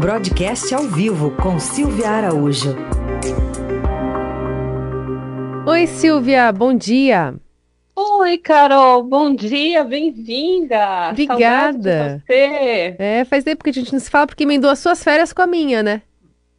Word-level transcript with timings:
Broadcast 0.00 0.74
ao 0.74 0.82
vivo 0.84 1.30
com 1.32 1.58
Silvia 1.58 2.08
Araújo. 2.10 2.74
Oi, 5.66 5.86
Silvia, 5.86 6.50
bom 6.52 6.74
dia. 6.74 7.34
Oi, 7.94 8.38
Carol, 8.38 9.02
bom 9.02 9.34
dia, 9.34 9.84
bem-vinda. 9.84 11.08
Obrigada. 11.10 12.22
você. 12.26 12.94
É, 12.98 13.24
faz 13.24 13.44
tempo 13.44 13.62
que 13.64 13.70
a 13.70 13.72
gente 13.72 13.92
não 13.92 14.00
se 14.00 14.10
fala 14.10 14.26
porque 14.26 14.44
emendou 14.44 14.70
as 14.70 14.78
suas 14.78 15.02
férias 15.02 15.32
com 15.32 15.42
a 15.42 15.46
minha, 15.46 15.82
né? 15.82 16.02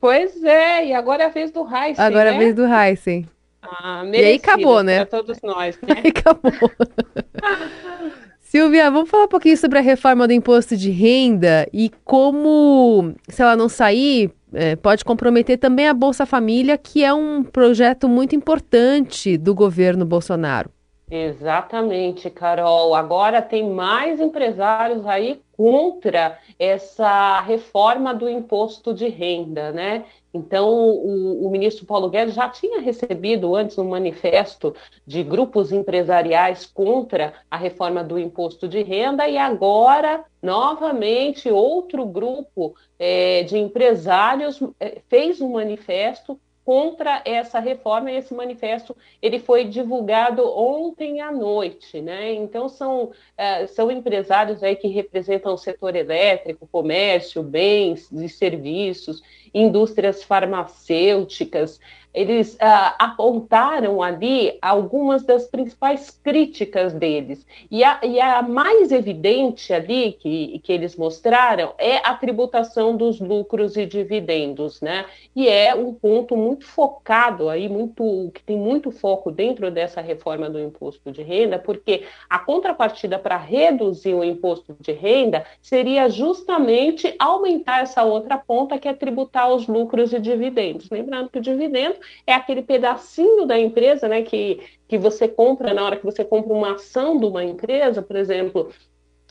Pois 0.00 0.42
é, 0.44 0.86
e 0.86 0.94
agora 0.94 1.24
é 1.24 1.26
a 1.26 1.30
vez 1.30 1.50
do 1.50 1.62
Heisen, 1.62 2.04
Agora 2.04 2.28
é 2.28 2.32
né? 2.32 2.36
a 2.36 2.38
vez 2.38 2.54
do 2.54 2.64
Heisen. 2.66 3.28
Ah, 3.62 4.04
E 4.12 4.16
aí 4.16 4.36
acabou, 4.36 4.82
né? 4.82 5.04
Para 5.04 5.06
todos 5.22 5.40
nós, 5.42 5.78
né? 5.82 6.02
Aí 6.04 6.10
acabou. 6.10 6.52
Silvia, 8.54 8.88
vamos 8.88 9.10
falar 9.10 9.24
um 9.24 9.28
pouquinho 9.28 9.56
sobre 9.56 9.80
a 9.80 9.82
reforma 9.82 10.28
do 10.28 10.32
imposto 10.32 10.76
de 10.76 10.88
renda 10.88 11.66
e 11.72 11.90
como, 12.04 13.12
se 13.28 13.42
ela 13.42 13.56
não 13.56 13.68
sair, 13.68 14.30
é, 14.52 14.76
pode 14.76 15.04
comprometer 15.04 15.58
também 15.58 15.88
a 15.88 15.92
Bolsa 15.92 16.24
Família, 16.24 16.78
que 16.78 17.02
é 17.02 17.12
um 17.12 17.42
projeto 17.42 18.08
muito 18.08 18.36
importante 18.36 19.36
do 19.36 19.56
governo 19.56 20.06
Bolsonaro. 20.06 20.70
Exatamente, 21.16 22.28
Carol. 22.28 22.92
Agora 22.92 23.40
tem 23.40 23.70
mais 23.70 24.20
empresários 24.20 25.06
aí 25.06 25.40
contra 25.56 26.36
essa 26.58 27.40
reforma 27.40 28.12
do 28.12 28.28
imposto 28.28 28.92
de 28.92 29.06
renda, 29.06 29.70
né? 29.70 30.06
Então, 30.34 30.68
o, 30.68 31.46
o, 31.46 31.50
ministro 31.52 31.86
Paulo 31.86 32.10
Guedes 32.10 32.34
já 32.34 32.48
tinha 32.48 32.80
recebido 32.80 33.54
antes 33.54 33.78
um 33.78 33.88
manifesto 33.88 34.74
de 35.06 35.22
grupos 35.22 35.70
empresariais 35.70 36.66
contra 36.66 37.34
a 37.48 37.56
reforma 37.56 38.02
do 38.02 38.18
imposto 38.18 38.66
de 38.66 38.82
renda, 38.82 39.28
e 39.28 39.38
agora, 39.38 40.24
novamente, 40.42 41.48
outro 41.48 42.04
grupo 42.04 42.74
é, 42.98 43.44
de 43.44 43.56
empresários 43.56 44.60
é, 44.80 45.00
fez 45.08 45.40
um 45.40 45.52
manifesto 45.52 46.40
contra 46.64 47.20
essa 47.24 47.58
reforma 47.58 48.10
e 48.10 48.16
esse 48.16 48.32
manifesto 48.32 48.96
ele 49.20 49.38
foi 49.38 49.64
divulgado 49.64 50.42
ontem 50.46 51.20
à 51.20 51.30
noite, 51.30 52.00
né? 52.00 52.32
Então 52.32 52.68
são, 52.68 53.04
uh, 53.04 53.68
são 53.68 53.90
empresários 53.90 54.62
aí 54.62 54.74
que 54.74 54.88
representam 54.88 55.52
o 55.52 55.58
setor 55.58 55.94
elétrico, 55.94 56.66
comércio, 56.66 57.42
bens 57.42 58.10
e 58.10 58.28
serviços, 58.28 59.22
indústrias 59.52 60.24
farmacêuticas. 60.24 61.78
Eles 62.14 62.54
uh, 62.54 62.94
apontaram 62.98 64.00
ali 64.00 64.56
algumas 64.62 65.24
das 65.24 65.48
principais 65.48 66.10
críticas 66.10 66.92
deles. 66.92 67.44
E 67.68 67.82
a, 67.82 67.98
e 68.04 68.20
a 68.20 68.40
mais 68.40 68.92
evidente 68.92 69.72
ali 69.72 70.12
que, 70.12 70.60
que 70.60 70.72
eles 70.72 70.94
mostraram 70.94 71.74
é 71.76 71.96
a 71.96 72.14
tributação 72.14 72.96
dos 72.96 73.18
lucros 73.18 73.76
e 73.76 73.84
dividendos, 73.84 74.80
né? 74.80 75.06
E 75.34 75.48
é 75.48 75.74
um 75.74 75.92
ponto 75.92 76.36
muito 76.36 76.64
focado 76.64 77.48
aí, 77.48 77.68
muito 77.68 78.30
que 78.32 78.42
tem 78.42 78.56
muito 78.56 78.92
foco 78.92 79.32
dentro 79.32 79.70
dessa 79.70 80.00
reforma 80.00 80.48
do 80.48 80.60
imposto 80.60 81.10
de 81.10 81.22
renda, 81.22 81.58
porque 81.58 82.04
a 82.30 82.38
contrapartida 82.38 83.18
para 83.18 83.36
reduzir 83.36 84.14
o 84.14 84.22
imposto 84.22 84.76
de 84.78 84.92
renda 84.92 85.44
seria 85.60 86.08
justamente 86.08 87.12
aumentar 87.18 87.82
essa 87.82 88.04
outra 88.04 88.38
ponta 88.38 88.78
que 88.78 88.88
é 88.88 88.94
tributar 88.94 89.52
os 89.52 89.66
lucros 89.66 90.12
e 90.12 90.20
dividendos. 90.20 90.88
Lembrando 90.90 91.28
que 91.28 91.38
o 91.38 91.42
dividendo 91.42 92.03
é 92.26 92.32
aquele 92.32 92.62
pedacinho 92.62 93.46
da 93.46 93.58
empresa, 93.58 94.08
né, 94.08 94.22
que, 94.22 94.60
que 94.88 94.98
você 94.98 95.28
compra 95.28 95.74
na 95.74 95.84
hora 95.84 95.96
que 95.96 96.04
você 96.04 96.24
compra 96.24 96.52
uma 96.52 96.74
ação 96.74 97.18
de 97.18 97.26
uma 97.26 97.44
empresa, 97.44 98.02
por 98.02 98.16
exemplo, 98.16 98.70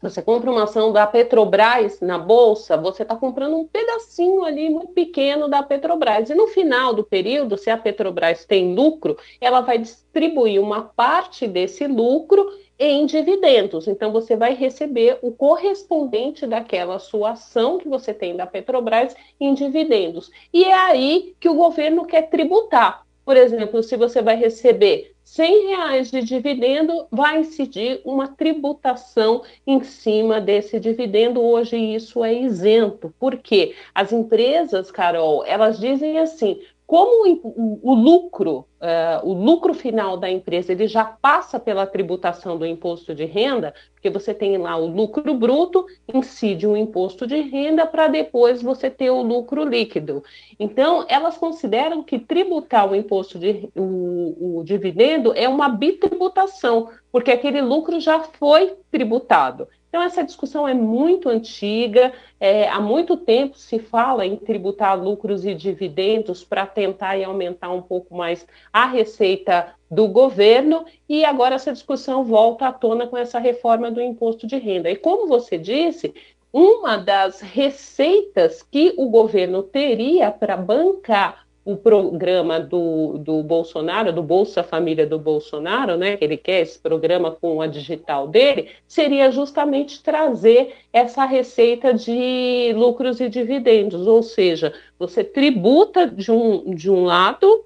você 0.03 0.21
compra 0.21 0.51
uma 0.51 0.63
ação 0.63 0.91
da 0.91 1.07
Petrobras 1.07 2.01
na 2.01 2.17
bolsa, 2.17 2.75
você 2.75 3.03
está 3.03 3.15
comprando 3.15 3.55
um 3.55 3.65
pedacinho 3.65 4.43
ali 4.43 4.69
muito 4.69 4.91
pequeno 4.91 5.47
da 5.47 5.63
Petrobras. 5.63 6.29
E 6.29 6.35
no 6.35 6.47
final 6.47 6.93
do 6.93 7.05
período, 7.05 7.57
se 7.57 7.69
a 7.69 7.77
Petrobras 7.77 8.43
tem 8.43 8.75
lucro, 8.75 9.17
ela 9.39 9.61
vai 9.61 9.77
distribuir 9.77 10.61
uma 10.61 10.81
parte 10.81 11.47
desse 11.47 11.87
lucro 11.87 12.45
em 12.91 13.05
dividendos. 13.05 13.87
Então, 13.87 14.11
você 14.11 14.35
vai 14.35 14.53
receber 14.53 15.17
o 15.21 15.31
correspondente 15.31 16.45
daquela 16.45 16.99
sua 16.99 17.31
ação 17.31 17.77
que 17.77 17.87
você 17.87 18.13
tem 18.13 18.35
da 18.35 18.45
Petrobras 18.45 19.15
em 19.39 19.53
dividendos. 19.53 20.29
E 20.53 20.63
é 20.63 20.73
aí 20.73 21.35
que 21.39 21.49
o 21.49 21.55
governo 21.55 22.05
quer 22.05 22.29
tributar. 22.29 23.05
Por 23.25 23.37
exemplo, 23.37 23.81
se 23.81 23.95
você 23.95 24.21
vai 24.21 24.35
receber 24.35 25.13
100 25.23 25.67
reais 25.67 26.11
de 26.11 26.21
dividendo, 26.21 27.07
vai 27.09 27.39
incidir 27.39 28.01
uma 28.03 28.27
tributação 28.27 29.43
em 29.65 29.81
cima 29.81 30.41
desse 30.41 30.79
dividendo. 30.79 31.41
Hoje 31.41 31.77
isso 31.77 32.23
é 32.23 32.33
isento. 32.33 33.13
Por 33.17 33.37
quê? 33.37 33.73
As 33.95 34.11
empresas, 34.11 34.91
Carol, 34.91 35.45
elas 35.45 35.79
dizem 35.79 36.19
assim: 36.19 36.59
como 36.93 37.27
o, 37.43 37.79
o 37.81 37.95
lucro, 37.95 38.67
uh, 38.79 39.27
o 39.27 39.33
lucro 39.33 39.73
final 39.73 40.15
da 40.15 40.29
empresa, 40.29 40.71
ele 40.71 40.87
já 40.87 41.03
passa 41.03 41.59
pela 41.59 41.87
tributação 41.87 42.55
do 42.55 42.67
imposto 42.67 43.15
de 43.15 43.25
renda, 43.25 43.73
porque 43.95 44.11
você 44.11 44.31
tem 44.31 44.59
lá 44.59 44.77
o 44.77 44.85
lucro 44.85 45.33
bruto, 45.33 45.87
incide 46.13 46.67
um 46.67 46.77
imposto 46.77 47.25
de 47.25 47.41
renda 47.41 47.87
para 47.87 48.07
depois 48.09 48.61
você 48.61 48.91
ter 48.91 49.09
o 49.09 49.23
lucro 49.23 49.65
líquido. 49.65 50.23
Então, 50.59 51.03
elas 51.09 51.35
consideram 51.35 52.03
que 52.03 52.19
tributar 52.19 52.87
o 52.87 52.95
imposto 52.95 53.39
de 53.39 53.67
o, 53.75 54.59
o 54.59 54.63
dividendo 54.63 55.33
é 55.35 55.49
uma 55.49 55.69
bitributação, 55.69 56.91
porque 57.11 57.31
aquele 57.31 57.59
lucro 57.59 57.99
já 57.99 58.19
foi 58.19 58.75
tributado. 58.91 59.67
Então, 59.93 60.01
essa 60.01 60.23
discussão 60.23 60.67
é 60.67 60.73
muito 60.73 61.29
antiga, 61.29 62.11
é, 62.39 62.67
há 62.67 62.81
muito 62.81 63.15
tempo 63.15 63.55
se 63.55 63.77
fala 63.77 64.25
em 64.25 64.35
tributar 64.35 64.99
lucros 64.99 65.45
e 65.45 65.53
dividendos 65.53 66.43
para 66.43 66.65
tentar 66.65 67.15
e 67.15 67.23
aumentar 67.23 67.69
um 67.69 67.81
pouco 67.83 68.15
mais 68.15 68.43
a 68.73 68.87
receita 68.87 69.75
do 69.91 70.07
governo, 70.07 70.83
e 71.07 71.23
agora 71.23 71.53
essa 71.53 71.71
discussão 71.71 72.23
volta 72.23 72.69
à 72.69 72.73
tona 72.73 73.05
com 73.05 73.15
essa 73.15 73.37
reforma 73.37 73.91
do 73.91 74.01
imposto 74.01 74.47
de 74.47 74.57
renda. 74.57 74.89
E 74.89 74.95
como 74.95 75.27
você 75.27 75.59
disse, 75.59 76.11
uma 76.51 76.97
das 76.97 77.41
receitas 77.41 78.63
que 78.63 78.95
o 78.97 79.09
governo 79.09 79.61
teria 79.61 80.31
para 80.31 80.57
bancar 80.57 81.45
o 81.65 81.77
programa 81.77 82.59
do, 82.59 83.17
do 83.19 83.41
Bolsonaro, 83.41 84.11
do 84.11 84.21
Bolsa 84.21 84.63
Família 84.63 85.07
do 85.07 85.17
Bolsonaro, 85.17 85.95
né, 85.95 86.17
que 86.17 86.23
ele 86.25 86.35
quer 86.35 86.61
esse 86.61 86.77
programa 86.77 87.31
com 87.31 87.61
a 87.61 87.67
digital 87.67 88.27
dele, 88.27 88.69
seria 88.85 89.31
justamente 89.31 90.03
trazer 90.03 90.75
essa 90.91 91.23
receita 91.25 91.93
de 91.93 92.73
lucros 92.75 93.21
e 93.21 93.29
dividendos, 93.29 94.05
ou 94.05 94.21
seja, 94.21 94.73
você 94.99 95.23
tributa 95.23 96.05
de 96.05 96.31
um, 96.31 96.75
de 96.75 96.91
um 96.91 97.05
lado, 97.05 97.65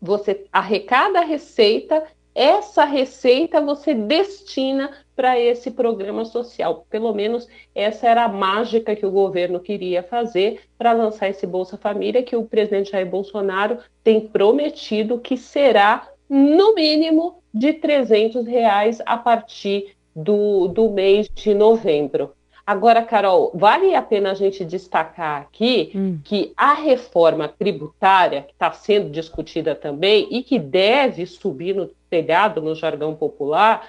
você 0.00 0.46
arrecada 0.50 1.20
a 1.20 1.24
receita, 1.24 2.02
essa 2.34 2.84
receita 2.84 3.60
você 3.60 3.94
destina 3.94 4.90
para 5.14 5.38
esse 5.38 5.70
programa 5.70 6.24
social. 6.24 6.86
Pelo 6.90 7.12
menos 7.12 7.48
essa 7.74 8.08
era 8.08 8.24
a 8.24 8.28
mágica 8.28 8.96
que 8.96 9.06
o 9.06 9.10
governo 9.10 9.60
queria 9.60 10.02
fazer 10.02 10.60
para 10.78 10.92
lançar 10.92 11.28
esse 11.28 11.46
Bolsa 11.46 11.76
Família, 11.76 12.22
que 12.22 12.36
o 12.36 12.44
presidente 12.44 12.92
Jair 12.92 13.08
Bolsonaro 13.08 13.78
tem 14.02 14.20
prometido 14.20 15.18
que 15.18 15.36
será, 15.36 16.08
no 16.28 16.74
mínimo, 16.74 17.42
de 17.52 17.74
300 17.74 18.46
reais 18.46 19.02
a 19.04 19.16
partir 19.16 19.94
do, 20.14 20.68
do 20.68 20.90
mês 20.90 21.28
de 21.34 21.54
novembro. 21.54 22.32
Agora, 22.64 23.02
Carol, 23.02 23.50
vale 23.54 23.94
a 23.94 24.00
pena 24.00 24.30
a 24.30 24.34
gente 24.34 24.64
destacar 24.64 25.42
aqui 25.42 25.90
hum. 25.94 26.18
que 26.22 26.52
a 26.56 26.74
reforma 26.74 27.48
tributária, 27.48 28.42
que 28.42 28.52
está 28.52 28.70
sendo 28.72 29.10
discutida 29.10 29.74
também 29.74 30.28
e 30.30 30.42
que 30.42 30.58
deve 30.60 31.26
subir 31.26 31.74
no 31.74 31.90
telhado, 32.08 32.62
no 32.62 32.74
jargão 32.74 33.16
popular, 33.16 33.88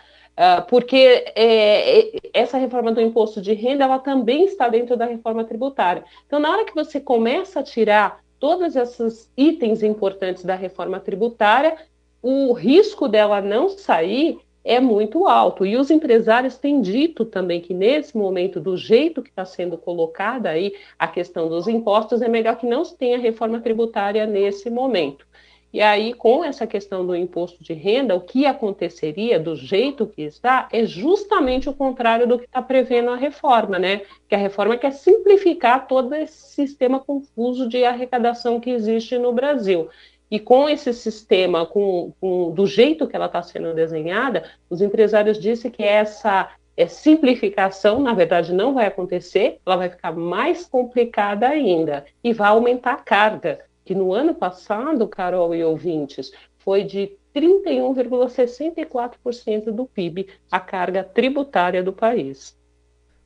porque 0.67 1.25
é, 1.35 2.11
essa 2.33 2.57
reforma 2.57 2.91
do 2.91 3.01
imposto 3.01 3.41
de 3.41 3.53
renda 3.53 3.83
ela 3.83 3.99
também 3.99 4.45
está 4.45 4.67
dentro 4.67 4.97
da 4.97 5.05
reforma 5.05 5.43
tributária. 5.43 6.03
Então, 6.25 6.39
na 6.39 6.51
hora 6.51 6.65
que 6.65 6.73
você 6.73 6.99
começa 6.99 7.59
a 7.59 7.63
tirar 7.63 8.23
todos 8.39 8.75
esses 8.75 9.31
itens 9.37 9.83
importantes 9.83 10.43
da 10.43 10.55
reforma 10.55 10.99
tributária, 10.99 11.77
o 12.21 12.53
risco 12.53 13.07
dela 13.07 13.41
não 13.41 13.69
sair 13.69 14.39
é 14.63 14.79
muito 14.79 15.27
alto. 15.27 15.65
E 15.65 15.77
os 15.77 15.91
empresários 15.91 16.57
têm 16.57 16.81
dito 16.81 17.25
também 17.25 17.59
que, 17.59 17.73
nesse 17.73 18.17
momento, 18.17 18.59
do 18.59 18.77
jeito 18.77 19.21
que 19.21 19.29
está 19.29 19.45
sendo 19.45 19.77
colocada 19.77 20.49
aí 20.49 20.73
a 20.97 21.07
questão 21.07 21.49
dos 21.49 21.67
impostos, 21.67 22.21
é 22.21 22.27
melhor 22.27 22.55
que 22.57 22.65
não 22.65 22.85
se 22.85 22.97
tenha 22.97 23.17
reforma 23.17 23.59
tributária 23.59 24.25
nesse 24.25 24.69
momento. 24.69 25.27
E 25.73 25.81
aí, 25.81 26.13
com 26.13 26.45
essa 26.45 26.67
questão 26.67 27.03
do 27.03 27.15
imposto 27.15 27.63
de 27.63 27.73
renda, 27.73 28.13
o 28.13 28.21
que 28.21 28.45
aconteceria 28.45 29.39
do 29.39 29.55
jeito 29.55 30.05
que 30.05 30.21
está 30.21 30.69
é 30.71 30.85
justamente 30.85 31.67
o 31.67 31.73
contrário 31.73 32.27
do 32.27 32.37
que 32.37 32.45
está 32.45 32.61
prevendo 32.61 33.09
a 33.09 33.15
reforma, 33.15 33.79
né? 33.79 34.01
Que 34.29 34.35
a 34.35 34.37
reforma 34.37 34.77
quer 34.77 34.91
simplificar 34.91 35.87
todo 35.87 36.13
esse 36.13 36.53
sistema 36.53 36.99
confuso 36.99 37.67
de 37.67 37.83
arrecadação 37.83 38.59
que 38.59 38.69
existe 38.69 39.17
no 39.17 39.33
Brasil. 39.33 39.89
E 40.29 40.39
com 40.39 40.69
esse 40.69 40.93
sistema, 40.93 41.65
com, 41.65 42.13
com 42.21 42.51
do 42.51 42.67
jeito 42.67 43.07
que 43.07 43.15
ela 43.15 43.25
está 43.25 43.41
sendo 43.41 43.73
desenhada, 43.73 44.43
os 44.69 44.79
empresários 44.79 45.39
dizem 45.39 45.71
que 45.71 45.81
essa 45.81 46.51
é, 46.77 46.85
simplificação, 46.85 47.99
na 47.99 48.13
verdade, 48.13 48.53
não 48.53 48.75
vai 48.75 48.85
acontecer, 48.85 49.57
ela 49.65 49.77
vai 49.77 49.89
ficar 49.89 50.11
mais 50.11 50.67
complicada 50.67 51.47
ainda 51.47 52.05
e 52.23 52.31
vai 52.31 52.49
aumentar 52.49 52.93
a 52.93 52.97
carga, 52.97 53.59
que 53.83 53.95
no 53.95 54.13
ano 54.13 54.33
passado, 54.33 55.07
Carol 55.07 55.55
e 55.55 55.63
ouvintes, 55.63 56.31
foi 56.57 56.83
de 56.83 57.17
31,64% 57.35 59.71
do 59.71 59.85
PIB 59.85 60.27
a 60.51 60.59
carga 60.59 61.03
tributária 61.03 61.83
do 61.83 61.91
país. 61.91 62.55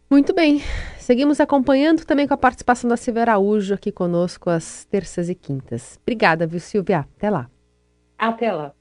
Muito 0.09 0.33
bem. 0.33 0.61
Seguimos 0.97 1.41
acompanhando 1.41 2.05
também 2.05 2.25
com 2.27 2.33
a 2.33 2.37
participação 2.37 2.89
da 2.89 2.95
Silvia 2.95 3.23
Araújo 3.23 3.73
aqui 3.73 3.91
conosco 3.91 4.49
às 4.49 4.85
terças 4.85 5.27
e 5.29 5.35
quintas. 5.35 5.99
Obrigada, 6.01 6.47
viu, 6.47 6.61
Silvia? 6.61 6.99
Até 6.99 7.29
lá. 7.29 7.49
Até 8.17 8.49
lá. 8.51 8.73